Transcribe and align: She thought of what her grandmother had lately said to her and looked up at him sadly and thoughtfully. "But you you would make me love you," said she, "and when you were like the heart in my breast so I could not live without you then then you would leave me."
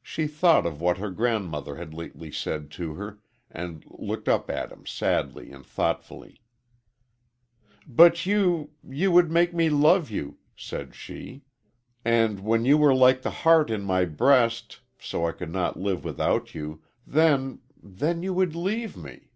She 0.00 0.26
thought 0.26 0.64
of 0.64 0.80
what 0.80 0.96
her 0.96 1.10
grandmother 1.10 1.76
had 1.76 1.92
lately 1.92 2.32
said 2.32 2.70
to 2.80 2.94
her 2.94 3.18
and 3.50 3.84
looked 3.90 4.26
up 4.26 4.48
at 4.48 4.72
him 4.72 4.86
sadly 4.86 5.50
and 5.52 5.66
thoughtfully. 5.66 6.40
"But 7.86 8.24
you 8.24 8.70
you 8.82 9.12
would 9.12 9.30
make 9.30 9.52
me 9.52 9.68
love 9.68 10.10
you," 10.10 10.38
said 10.56 10.94
she, 10.94 11.42
"and 12.06 12.40
when 12.40 12.64
you 12.64 12.78
were 12.78 12.94
like 12.94 13.20
the 13.20 13.30
heart 13.44 13.68
in 13.68 13.82
my 13.82 14.06
breast 14.06 14.80
so 14.98 15.26
I 15.26 15.32
could 15.32 15.52
not 15.52 15.76
live 15.78 16.04
without 16.06 16.54
you 16.54 16.82
then 17.06 17.60
then 17.82 18.22
you 18.22 18.32
would 18.32 18.54
leave 18.56 18.96
me." 18.96 19.30